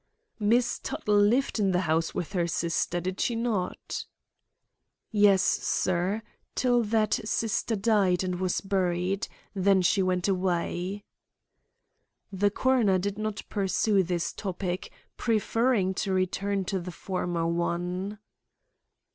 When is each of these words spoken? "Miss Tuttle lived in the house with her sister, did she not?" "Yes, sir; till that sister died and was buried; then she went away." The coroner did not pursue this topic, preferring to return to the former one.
"Miss 0.39 0.79
Tuttle 0.79 1.15
lived 1.19 1.59
in 1.59 1.73
the 1.73 1.81
house 1.81 2.11
with 2.15 2.33
her 2.33 2.47
sister, 2.47 2.99
did 2.99 3.19
she 3.19 3.35
not?" 3.35 4.05
"Yes, 5.11 5.43
sir; 5.43 6.23
till 6.55 6.81
that 6.85 7.19
sister 7.23 7.75
died 7.75 8.23
and 8.23 8.39
was 8.39 8.61
buried; 8.61 9.27
then 9.53 9.83
she 9.83 10.01
went 10.01 10.27
away." 10.27 11.03
The 12.33 12.49
coroner 12.49 12.97
did 12.97 13.19
not 13.19 13.43
pursue 13.47 14.01
this 14.01 14.33
topic, 14.33 14.91
preferring 15.17 15.93
to 15.93 16.11
return 16.11 16.65
to 16.65 16.79
the 16.79 16.91
former 16.91 17.45
one. 17.45 18.17